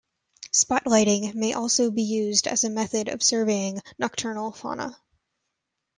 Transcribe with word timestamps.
Spotlighting 0.51 1.35
may 1.35 1.53
also 1.53 1.91
be 1.91 2.01
used 2.01 2.47
as 2.47 2.63
a 2.63 2.71
method 2.71 3.07
of 3.07 3.21
surveying 3.21 3.83
nocturnal 3.99 4.51
fauna. 4.51 4.97